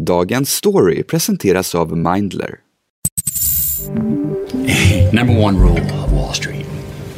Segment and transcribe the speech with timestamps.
[0.00, 2.58] Dagens story presenteras av Mindler.
[5.12, 6.66] Number one rule of Wall Street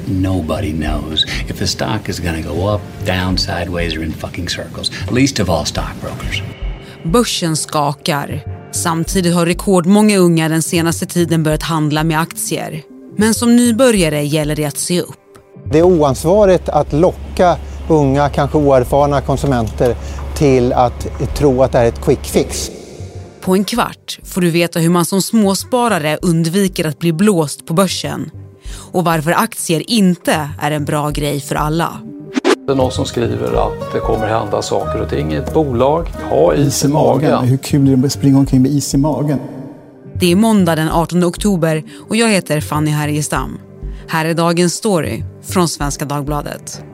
[0.08, 4.49] nobody knows if a stock is going to go up, down, sideways, or in fucking
[4.49, 4.91] circles.
[5.10, 6.42] Least of all stockbrokers.
[7.05, 8.45] Börsen skakar.
[8.73, 12.82] Samtidigt har rekordmånga unga den senaste tiden börjat handla med aktier.
[13.16, 15.20] Men som nybörjare gäller det att se upp.
[15.72, 17.56] Det är oansvarigt att locka
[17.88, 19.96] unga, kanske oerfarna konsumenter
[20.37, 22.71] till att tro att det här är ett quick fix.
[23.41, 27.75] På en kvart får du veta hur man som småsparare undviker att bli blåst på
[27.75, 28.30] börsen
[28.92, 32.01] och varför aktier inte är en bra grej för alla.
[32.66, 36.09] Det är någon som skriver att det kommer hända saker och ting i ett bolag.
[36.30, 37.45] Ha is i magen.
[37.45, 39.39] Hur kul är det att springa omkring med is i magen?
[40.20, 43.59] Det är måndag den 18 oktober och jag heter Fanny Härgestam.
[44.09, 46.84] Här är dagens story från Svenska Dagbladet.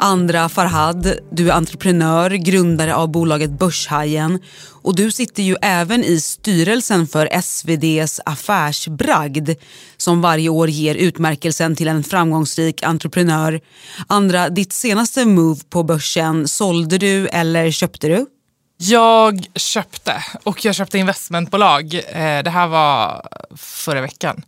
[0.00, 4.40] Andra Farhad, du är entreprenör, grundare av bolaget Börshajen
[4.82, 9.50] och du sitter ju även i styrelsen för SVDs Affärsbragd
[9.96, 13.60] som varje år ger utmärkelsen till en framgångsrik entreprenör.
[14.06, 18.26] Andra, ditt senaste move på börsen, sålde du eller köpte du?
[18.80, 21.94] Jag köpte och jag köpte investmentbolag.
[21.94, 24.42] Eh, det här var förra veckan.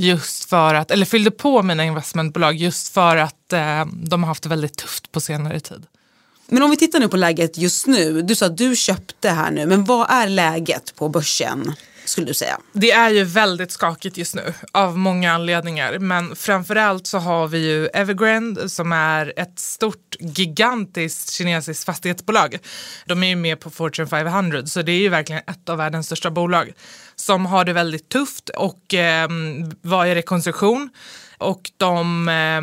[0.00, 4.42] Just för att, eller fyllde på mina investmentbolag just för att eh, de har haft
[4.42, 5.86] det väldigt tufft på senare tid.
[6.46, 8.22] Men om vi tittar nu på läget just nu.
[8.22, 11.74] Du sa att du köpte här nu, men vad är läget på börsen?
[12.10, 12.60] skulle du säga?
[12.72, 15.98] Det är ju väldigt skakigt just nu av många anledningar.
[15.98, 22.58] Men framförallt så har vi ju Evergrande som är ett stort gigantiskt kinesiskt fastighetsbolag.
[23.06, 26.06] De är ju med på Fortune 500 så det är ju verkligen ett av världens
[26.06, 26.72] största bolag
[27.20, 29.28] som har det väldigt tufft och eh,
[29.82, 30.90] var i rekonstruktion
[31.40, 32.60] och de eh,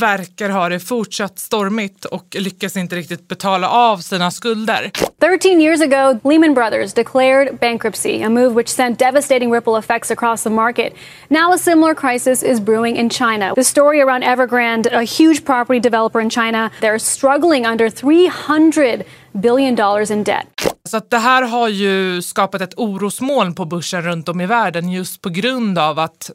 [0.00, 4.90] verkar ha det fortsatt stormigt och lyckas inte riktigt betala av sina skulder.
[5.20, 10.42] 13 years ago, Lehman Brothers declared bankruptcy, a move which sent devastating ripple effects across
[10.42, 10.92] the market.
[11.28, 13.52] Now a similar crisis is brewing in China.
[13.54, 19.04] The story around Evergrande, a huge property developer in China, they're struggling under 300
[19.40, 20.59] billion dollars in debt.
[20.84, 24.90] Så att det här har ju skapat ett orosmoln på börsen runt om i världen
[24.92, 26.30] just på grund av att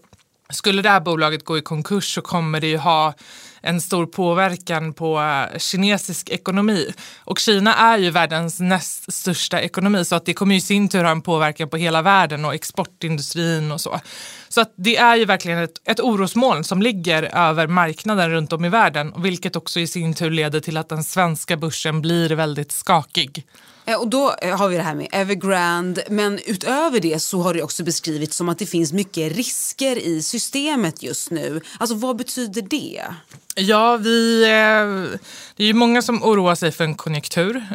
[0.49, 3.13] skulle det här bolaget gå i konkurs så kommer det ju ha
[3.61, 6.93] en stor påverkan på eh, kinesisk ekonomi.
[7.17, 11.03] Och Kina är ju världens näst största ekonomi så att det kommer i sin tur
[11.03, 13.99] ha en påverkan på hela världen och exportindustrin och så.
[14.49, 18.65] Så att det är ju verkligen ett, ett orosmoln som ligger över marknaden runt om
[18.65, 22.71] i världen vilket också i sin tur leder till att den svenska börsen blir väldigt
[22.71, 23.45] skakig.
[23.85, 27.53] Eh, och då eh, har vi det här med Evergrande, men utöver det så har
[27.53, 31.61] det också beskrivits som att det finns mycket risker i systemet just nu.
[31.79, 33.03] Alltså vad betyder det?
[33.55, 35.19] Ja, vi, eh,
[35.55, 37.65] det är ju många som oroar sig för en konjunktur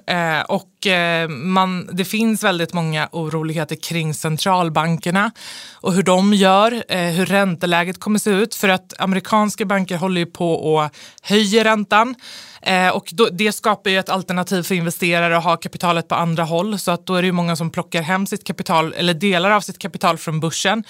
[0.49, 0.87] och
[1.29, 5.31] man, det finns väldigt många oroligheter kring centralbankerna
[5.73, 8.55] och hur de gör, hur ränteläget kommer se ut.
[8.55, 10.91] För att amerikanska banker håller ju på och
[11.23, 12.15] höjer räntan
[12.63, 16.45] Eh, och då, det skapar ju ett alternativ för investerare att ha kapitalet på andra
[16.45, 16.79] håll.
[16.79, 19.61] Så att då är det ju många som plockar hem sitt kapital eller delar av
[19.61, 20.85] sitt kapital från börsen.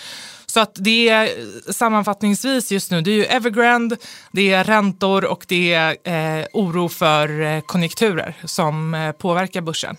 [0.46, 1.30] Så att det är
[1.72, 3.96] sammanfattningsvis just nu, det är ju Evergrande,
[4.32, 5.96] det är räntor och det är
[6.40, 9.96] eh, oro för eh, konjunkturer som eh, påverkar börsen.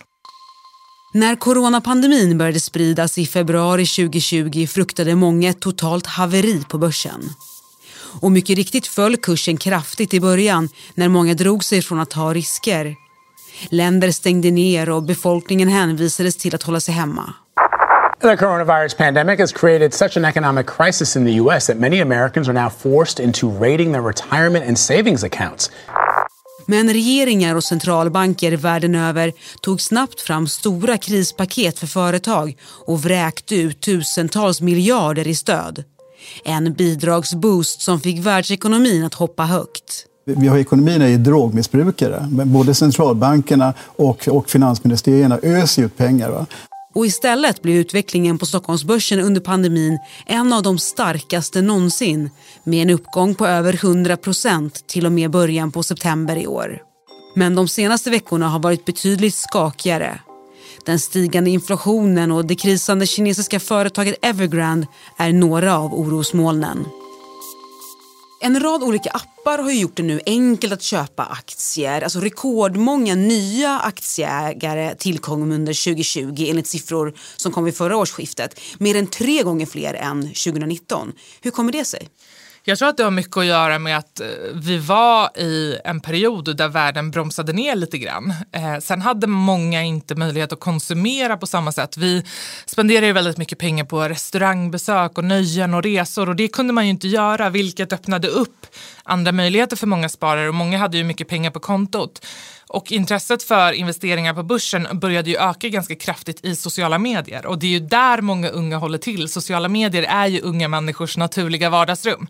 [1.14, 7.22] När coronapandemin började spridas i februari 2020 fruktade många ett totalt haveri på börsen.
[8.20, 12.34] Och mycket riktigt föll kursen kraftigt i början när många drog sig från att ta
[12.34, 12.96] risker.
[13.70, 17.34] Länder stängde ner och befolkningen hänvisades till att hålla sig hemma.
[18.22, 22.48] The coronavirus pandemic has created such an economic crisis in the US that many Americans
[22.48, 25.72] are now forced into raiding their retirement and savings accounts.
[26.66, 33.56] Men regeringar och centralbanker världen över tog snabbt fram stora krispaket för företag och vräkte
[33.56, 35.84] ut tusentals miljarder i stöd.
[36.44, 40.06] En bidragsboost som fick världsekonomin att hoppa högt.
[40.26, 42.28] Vi har ekonomierna i drogmissbrukare.
[42.30, 46.30] Både centralbankerna och, och finansministerierna öser ut pengar.
[46.30, 46.46] Va?
[46.94, 52.30] Och istället blev utvecklingen på Stockholmsbörsen under pandemin en av de starkaste någonsin
[52.64, 56.82] med en uppgång på över 100 procent till och med början på september i år.
[57.36, 60.20] Men de senaste veckorna har varit betydligt skakigare
[60.86, 64.88] den stigande inflationen och det krisande kinesiska företaget Evergrande
[65.18, 66.86] är några av orosmolnen.
[68.44, 72.02] En rad olika appar har gjort det nu enkelt att köpa aktier.
[72.02, 78.60] Alltså rekordmånga nya aktieägare tillkom under 2020 enligt siffror som kom vid förra årsskiftet.
[78.78, 81.14] Mer än tre gånger fler än 2019.
[81.42, 82.10] Hur kommer det sig?
[82.64, 86.02] Jag tror att det har mycket att göra med att eh, vi var i en
[86.02, 88.34] period där världen bromsade ner lite grann.
[88.52, 91.98] Eh, sen hade många inte möjlighet att konsumera på samma sätt.
[91.98, 92.26] Vi
[92.66, 96.84] spenderade ju väldigt mycket pengar på restaurangbesök och nöjen och resor och det kunde man
[96.84, 98.68] ju inte göra vilket öppnade upp
[99.04, 102.26] andra möjligheter för många sparare och många hade ju mycket pengar på kontot.
[102.74, 107.60] Och intresset för investeringar på börsen började ju öka ganska kraftigt i sociala medier och
[107.60, 109.30] det är ju där många unga håller till.
[109.30, 112.28] Sociala medier är ju unga människors naturliga vardagsrum.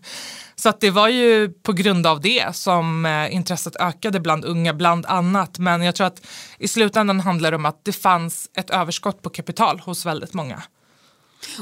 [0.54, 4.74] Så att det var ju på grund av det som eh, intresset ökade bland unga,
[4.74, 5.58] bland annat.
[5.58, 6.26] Men jag tror att
[6.58, 10.62] i slutändan handlar det om att det fanns ett överskott på kapital hos väldigt många.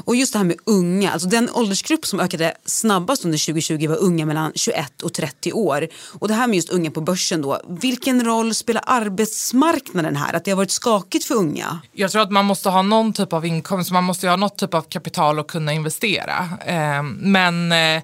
[0.05, 3.97] Och just det här med unga, alltså den åldersgrupp som ökade snabbast under 2020 var
[3.97, 5.87] unga mellan 21 och 30 år.
[6.19, 10.33] Och det här med just unga på börsen då, vilken roll spelar arbetsmarknaden här?
[10.33, 11.79] Att det har varit skakigt för unga?
[11.91, 14.73] Jag tror att man måste ha någon typ av inkomst, man måste ha något typ
[14.73, 16.49] av kapital att kunna investera.
[16.65, 18.03] Ehm, men eh,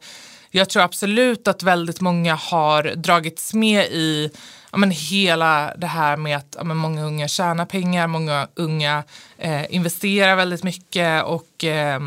[0.58, 4.32] jag tror absolut att väldigt många har dragits med i
[4.72, 9.04] ja, men hela det här med att ja, men många unga tjänar pengar, många unga
[9.38, 12.00] eh, investerar väldigt mycket och eh,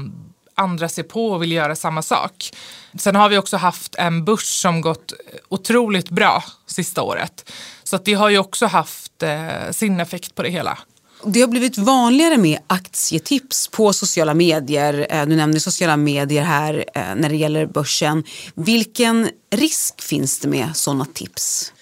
[0.55, 2.51] andra ser på och vill göra samma sak.
[2.99, 5.13] Sen har vi också haft en börs som gått
[5.49, 7.53] otroligt bra sista året.
[7.83, 10.79] Så att det har ju också haft eh, sin effekt på det hela.
[11.25, 15.07] Det har blivit vanligare med aktietips på sociala medier.
[15.11, 18.25] Eh, du nämner sociala medier här eh, när det gäller börsen.
[18.55, 21.73] Vilken risk finns det med sådana tips?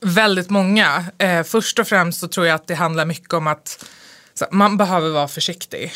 [0.00, 1.04] Väldigt många.
[1.18, 3.84] Eh, först och främst så tror jag att det handlar mycket om att
[4.50, 5.92] man behöver vara försiktig.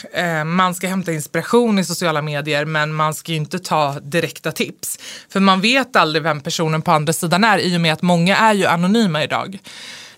[0.46, 4.98] man ska hämta inspiration i sociala medier men man ska inte ta direkta tips.
[5.28, 8.36] För man vet aldrig vem personen på andra sidan är i och med att många
[8.36, 9.58] är ju anonyma idag.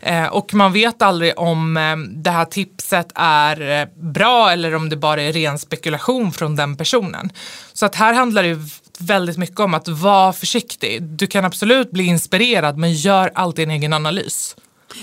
[0.01, 4.89] Eh, och man vet aldrig om eh, det här tipset är eh, bra eller om
[4.89, 7.33] det bara är ren spekulation från den personen.
[7.73, 8.59] Så att här handlar det
[8.99, 11.03] väldigt mycket om att vara försiktig.
[11.03, 14.57] Du kan absolut bli inspirerad men gör alltid en egen analys.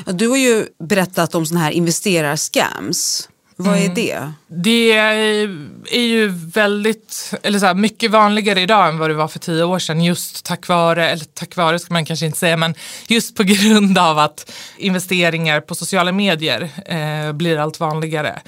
[0.06, 3.30] Du har ju berättat om sådana här investerarscams.
[3.60, 3.94] Vad är mm.
[3.94, 4.32] det?
[4.48, 9.40] Det är ju väldigt, eller så här, mycket vanligare idag än vad det var för
[9.40, 10.04] tio år sedan.
[10.04, 12.74] Just tack vare, eller tack vare ska man kanske inte säga, men
[13.08, 18.40] just på grund av att investeringar på sociala medier eh, blir allt vanligare.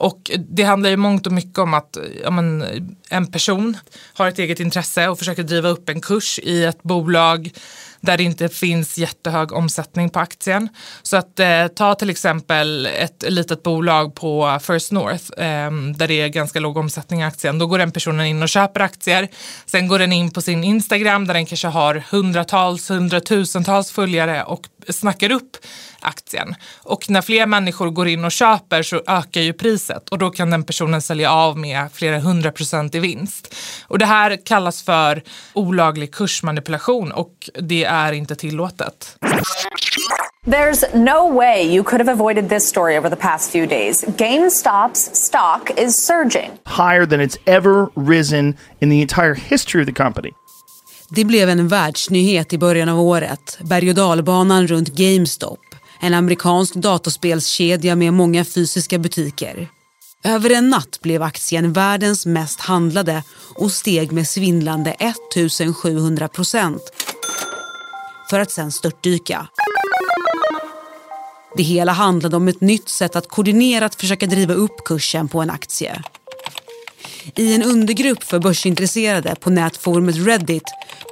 [0.00, 2.64] Och det handlar ju mångt och mycket om att ja, men,
[3.08, 3.76] en person
[4.14, 7.50] har ett eget intresse och försöker driva upp en kurs i ett bolag
[8.00, 10.68] där det inte finns jättehög omsättning på aktien.
[11.02, 16.20] Så att eh, ta till exempel ett litet bolag på First North eh, där det
[16.20, 17.58] är ganska låg omsättning i aktien.
[17.58, 19.28] Då går den personen in och köper aktier.
[19.66, 24.68] Sen går den in på sin Instagram där den kanske har hundratals, hundratusentals följare och
[24.88, 25.56] snackar upp
[26.00, 26.54] aktien.
[26.82, 30.50] Och när fler människor går in och köper så ökar ju priset och då kan
[30.50, 33.54] den personen sälja av med flera hundra procent i vinst.
[33.86, 39.16] Och det här kallas för olaglig kursmanipulation och det är inte tillåtet.
[40.46, 44.04] There's no way you could have avoided this story over the past few days.
[44.04, 46.50] GameStop's stock is surging.
[46.66, 50.30] Higher than it's ever risen in the entire history of the company.
[51.10, 55.60] Det blev en världsnyhet i början av året, berg och dalbanan runt GameStop,
[56.00, 59.68] en amerikansk dataspelskedja med många fysiska butiker.
[60.24, 63.22] Över en natt blev aktien världens mest handlade
[63.54, 66.82] och steg med svindlande 1700 procent
[68.30, 69.48] för att sen störtdyka.
[71.56, 75.50] Det hela handlade om ett nytt sätt att koordinerat försöka driva upp kursen på en
[75.50, 76.02] aktie.
[77.36, 80.64] I en undergrupp för börsintresserade på nätforumet Reddit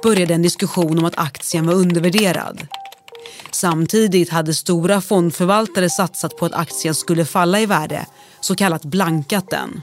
[0.03, 2.67] började en diskussion om att aktien var undervärderad.
[3.51, 8.05] Samtidigt hade stora fondförvaltare satsat på att aktien skulle falla i värde,
[8.39, 9.81] så kallat blankat den.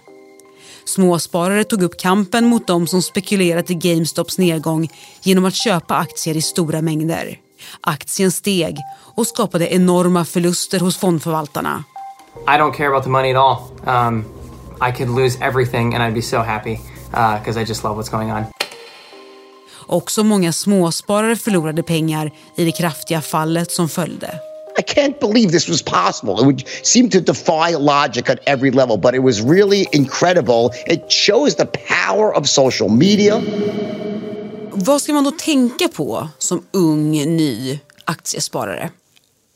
[0.85, 4.89] Småsparare tog upp kampen mot de som spekulerat i GameStops nedgång
[5.23, 7.39] genom att köpa aktier i stora mängder.
[7.81, 8.79] Aktien steg
[9.15, 11.85] och skapade enorma förluster hos fondförvaltarna.
[12.47, 13.59] I don't care about the money at all.
[13.87, 14.25] Um,
[14.81, 16.79] I could lose everything and I'd be so happy
[17.11, 18.56] because uh, I just love what's going on.
[19.87, 24.41] Också många småsparare förlorade pengar i det kraftiga fallet som följde.
[24.79, 26.33] I can't believe this was possible.
[26.35, 30.71] It would seem to defy logic at every level, but it was really incredible.
[30.87, 33.43] It shows the power of social media.
[34.73, 38.91] Vad ska man då tänka på som ung, ny aktiesparare?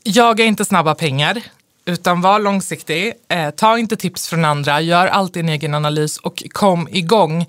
[0.03, 1.43] Jaga inte snabba pengar,
[1.85, 3.13] utan var långsiktig.
[3.27, 7.45] Eh, ta inte tips från andra, gör alltid en egen analys och kom igång.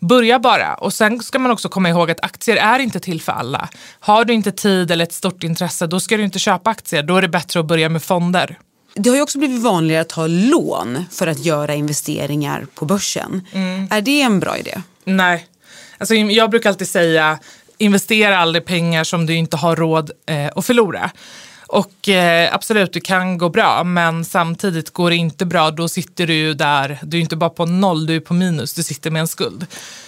[0.00, 3.32] Börja bara och sen ska man också komma ihåg att aktier är inte till för
[3.32, 3.68] alla.
[4.00, 7.02] Har du inte tid eller ett stort intresse då ska du inte köpa aktier.
[7.02, 8.58] Då är det bättre att börja med fonder.
[8.94, 13.46] Det har ju också blivit vanligare att ta lån för att göra investeringar på börsen.
[13.52, 13.88] Mm.
[13.90, 14.82] Är det en bra idé?
[15.04, 15.46] Nej.
[15.98, 17.38] Alltså, jag brukar alltid säga
[17.78, 21.10] investera aldrig pengar som du inte har råd eh, att förlora.
[21.72, 26.26] Och eh, absolut, det kan gå bra, men samtidigt går det inte bra, då sitter
[26.26, 29.10] du ju där, du är inte bara på noll, du är på minus, du sitter
[29.10, 29.66] med en skuld.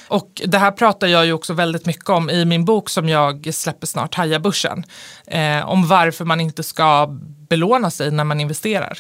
[0.09, 3.55] Och det här pratar jag ju också väldigt mycket om i min bok som jag
[3.55, 4.85] släpper snart, Haja börsen.
[5.27, 7.07] Eh, om varför man inte ska
[7.49, 8.99] belåna sig när man investerar.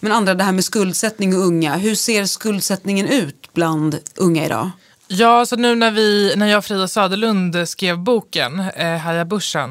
[0.00, 4.70] Men andra, det här med skuldsättning och unga, hur ser skuldsättningen ut bland unga idag?
[5.14, 9.26] Ja, så nu när, vi, när jag och Frida Söderlund skrev boken eh, Haja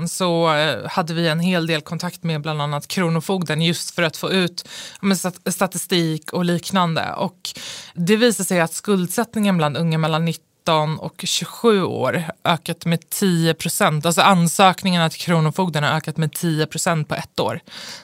[0.07, 4.17] så eh, hade vi en hel del kontakt med bland annat Kronofogden just för att
[4.17, 4.67] få ut
[5.01, 5.17] men,
[5.51, 7.13] statistik och liknande.
[7.13, 7.50] Och
[7.93, 13.53] det visar sig att skuldsättningen bland unga mellan 19 och 27 år ökat med 10
[13.53, 14.05] procent.
[14.05, 17.60] Alltså ansökningarna till Kronofogden har ökat med 10 procent på ett år.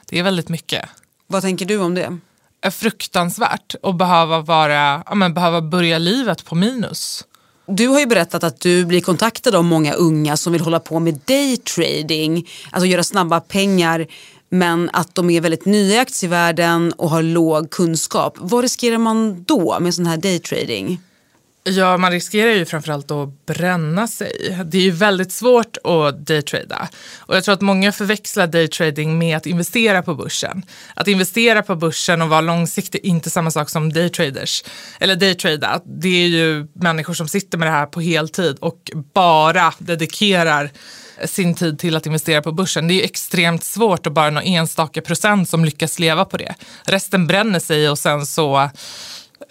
[0.09, 0.89] Det är väldigt mycket.
[1.27, 2.17] Vad tänker du om det?
[2.67, 7.25] Är fruktansvärt att behöva, vara, ja, men behöva börja livet på minus.
[7.67, 10.99] Du har ju berättat att du blir kontaktad av många unga som vill hålla på
[10.99, 14.07] med daytrading, alltså göra snabba pengar
[14.49, 18.33] men att de är väldigt nya i aktievärlden och har låg kunskap.
[18.37, 21.01] Vad riskerar man då med sån här daytrading?
[21.69, 24.57] Ja, man riskerar ju framförallt att bränna sig.
[24.65, 26.89] Det är ju väldigt svårt att daytrada.
[27.17, 30.63] Och jag tror att många förväxlar daytrading med att investera på börsen.
[30.95, 34.63] Att investera på börsen och vara långsiktig är inte samma sak som daytraders.
[34.99, 39.73] Eller daytrada, det är ju människor som sitter med det här på heltid och bara
[39.77, 40.71] dedikerar
[41.25, 42.87] sin tid till att investera på börsen.
[42.87, 46.55] Det är ju extremt svårt och bara några enstaka procent som lyckas leva på det.
[46.83, 48.69] Resten bränner sig och sen så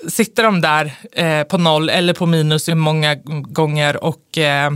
[0.09, 4.71] sitter de där eh, på noll eller på minus många gånger och eh,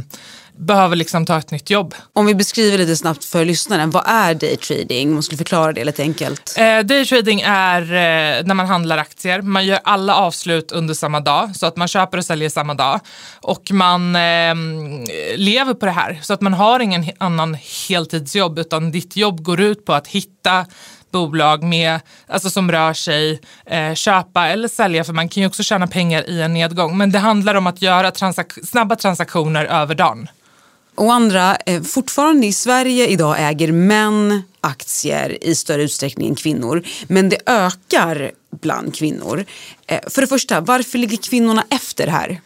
[0.61, 1.95] behöver liksom ta ett nytt jobb.
[2.12, 5.09] Om vi beskriver lite snabbt för lyssnaren, vad är daytrading?
[5.09, 6.55] Om man skulle förklara det lite enkelt.
[6.59, 9.43] Eh, daytrading är eh, när man handlar aktier.
[9.43, 13.00] Man gör alla avslut under samma dag så att man köper och säljer samma dag.
[13.41, 14.55] Och man eh,
[15.37, 17.57] lever på det här så att man har ingen annan
[17.89, 20.67] heltidsjobb utan ditt jobb går ut på att hitta
[21.11, 25.62] bolag med, alltså som rör sig, eh, köpa eller sälja för man kan ju också
[25.62, 26.99] tjäna pengar i en nedgång.
[26.99, 30.29] Men det handlar om att göra transak snabba transaktioner över dagen.
[30.95, 36.83] Och andra, eh, fortfarande i Sverige idag äger män aktier i större utsträckning än kvinnor.
[37.09, 39.45] Men det ökar bland kvinnor.
[39.87, 42.40] Eh, för det första, varför ligger kvinnorna efter här?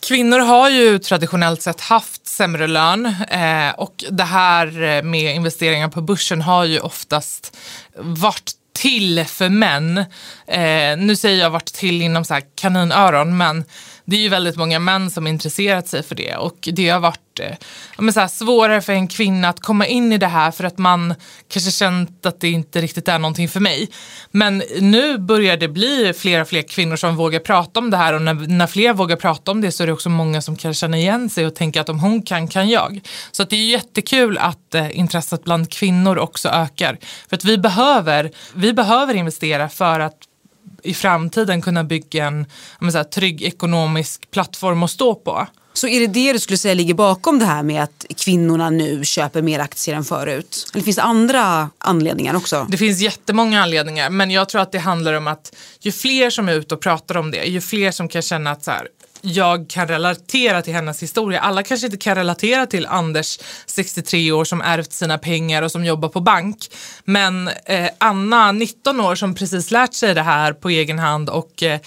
[0.00, 5.88] Kvinnor har ju traditionellt sett haft sämre lön eh, och det här eh, med investeringar
[5.88, 7.56] på börsen har ju oftast
[7.96, 9.98] varit till för män.
[10.46, 13.64] Eh, nu säger jag varit till inom så här kaninöron men
[14.06, 17.40] det är ju väldigt många män som intresserat sig för det och det har varit
[17.40, 20.78] eh, så här, svårare för en kvinna att komma in i det här för att
[20.78, 21.14] man
[21.48, 23.88] kanske känt att det inte riktigt är någonting för mig.
[24.30, 28.12] Men nu börjar det bli fler och fler kvinnor som vågar prata om det här
[28.12, 30.74] och när, när fler vågar prata om det så är det också många som kan
[30.74, 33.00] känna igen sig och tänka att om hon kan, kan jag.
[33.32, 36.98] Så att det är jättekul att eh, intresset bland kvinnor också ökar.
[37.28, 40.18] För att vi behöver, vi behöver investera för att
[40.84, 42.46] i framtiden kunna bygga en
[42.80, 45.46] här, trygg ekonomisk plattform att stå på.
[45.72, 49.04] Så är det det du skulle säga ligger bakom det här med att kvinnorna nu
[49.04, 50.70] köper mer aktier än förut?
[50.74, 52.66] Eller finns det andra anledningar också?
[52.70, 56.48] Det finns jättemånga anledningar men jag tror att det handlar om att ju fler som
[56.48, 58.88] är ute och pratar om det, ju fler som kan känna att så här,
[59.24, 61.40] jag kan relatera till hennes historia.
[61.40, 65.84] Alla kanske inte kan relatera till Anders, 63 år, som ärvt sina pengar och som
[65.84, 66.58] jobbar på bank.
[67.04, 71.62] Men eh, Anna, 19 år, som precis lärt sig det här på egen hand och
[71.62, 71.80] eh,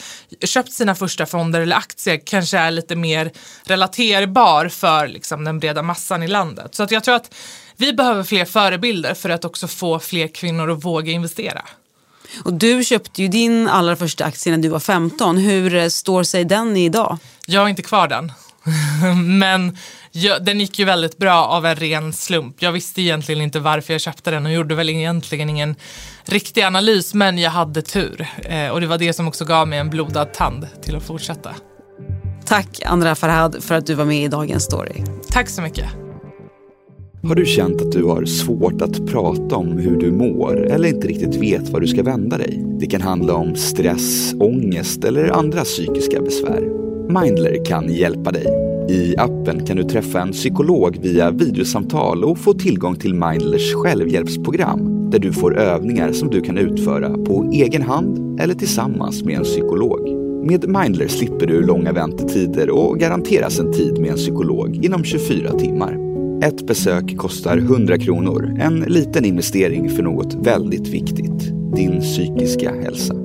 [0.44, 3.32] köpt sina första fonder eller aktier kanske är lite mer
[3.64, 6.76] relaterbar för liksom, den breda massan i landet.
[6.76, 7.34] Så att jag tror att
[7.78, 11.62] vi behöver fler förebilder för att också få fler kvinnor att våga investera.
[12.44, 15.38] Och du köpte ju din allra första aktie när du var 15.
[15.38, 17.18] Hur eh, står sig den idag?
[17.46, 18.32] Jag har inte kvar den.
[19.40, 19.78] Men
[20.12, 22.56] jag, den gick ju väldigt bra av en ren slump.
[22.60, 25.76] Jag visste egentligen inte varför jag köpte den och gjorde väl egentligen ingen
[26.26, 27.14] riktig analys.
[27.14, 28.28] Men jag hade tur.
[28.44, 31.56] Eh, och det var det som också gav mig en blodad tand till att fortsätta.
[32.46, 35.04] Tack Andra Farhad för att du var med i Dagens Story.
[35.30, 36.07] Tack så mycket.
[37.28, 41.08] Har du känt att du har svårt att prata om hur du mår eller inte
[41.08, 42.66] riktigt vet var du ska vända dig?
[42.80, 46.62] Det kan handla om stress, ångest eller andra psykiska besvär.
[47.22, 48.46] Mindler kan hjälpa dig.
[48.90, 55.10] I appen kan du träffa en psykolog via videosamtal och få tillgång till Mindlers självhjälpsprogram
[55.10, 59.44] där du får övningar som du kan utföra på egen hand eller tillsammans med en
[59.44, 60.10] psykolog.
[60.46, 65.52] Med Mindler slipper du långa väntetider och garanteras en tid med en psykolog inom 24
[65.52, 66.07] timmar.
[66.42, 71.42] Ett besök kostar 100 kronor, en liten investering för något väldigt viktigt,
[71.76, 73.16] din psykiska hälsa.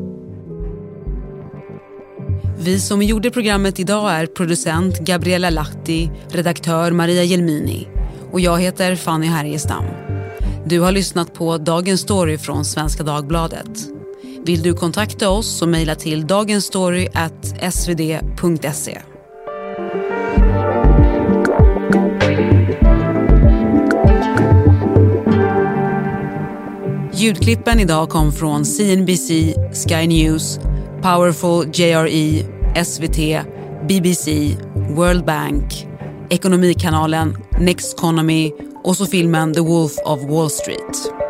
[2.58, 7.88] Vi som gjorde programmet idag är producent Gabriella Lahti, redaktör Maria Jelmini
[8.30, 9.84] och jag heter Fanny Härgestam.
[10.66, 13.88] Du har lyssnat på Dagens Story från Svenska Dagbladet.
[14.44, 18.98] Vill du kontakta oss så mejla till dagensstory.svd.se.
[27.22, 29.28] Ljudklippen idag kom från CNBC,
[29.72, 30.58] Sky News,
[31.02, 32.44] Powerful JRE,
[32.84, 33.46] SVT,
[33.88, 34.56] BBC,
[34.96, 35.86] World Bank,
[36.30, 38.52] Ekonomikanalen, Next Economy
[38.84, 41.21] och så filmen The Wolf of Wall Street.